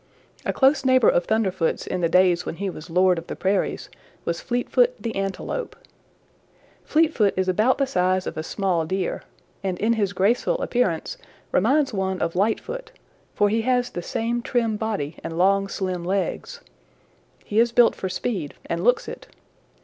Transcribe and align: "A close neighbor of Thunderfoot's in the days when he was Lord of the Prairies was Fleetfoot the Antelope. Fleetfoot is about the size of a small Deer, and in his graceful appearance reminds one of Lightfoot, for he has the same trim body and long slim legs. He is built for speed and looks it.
"A 0.47 0.51
close 0.51 0.83
neighbor 0.83 1.09
of 1.09 1.25
Thunderfoot's 1.27 1.85
in 1.85 2.01
the 2.01 2.09
days 2.09 2.43
when 2.43 2.55
he 2.55 2.71
was 2.71 2.89
Lord 2.89 3.19
of 3.19 3.27
the 3.27 3.35
Prairies 3.35 3.87
was 4.25 4.41
Fleetfoot 4.41 4.95
the 4.99 5.15
Antelope. 5.15 5.75
Fleetfoot 6.83 7.35
is 7.37 7.47
about 7.47 7.77
the 7.77 7.85
size 7.85 8.25
of 8.25 8.35
a 8.35 8.41
small 8.41 8.83
Deer, 8.83 9.21
and 9.63 9.77
in 9.77 9.93
his 9.93 10.11
graceful 10.11 10.59
appearance 10.63 11.17
reminds 11.51 11.93
one 11.93 12.19
of 12.19 12.35
Lightfoot, 12.35 12.91
for 13.35 13.49
he 13.49 13.61
has 13.61 13.91
the 13.91 14.01
same 14.01 14.41
trim 14.41 14.75
body 14.75 15.17
and 15.23 15.37
long 15.37 15.67
slim 15.67 16.03
legs. 16.03 16.61
He 17.45 17.59
is 17.59 17.71
built 17.71 17.93
for 17.93 18.09
speed 18.09 18.55
and 18.65 18.83
looks 18.83 19.07
it. 19.07 19.27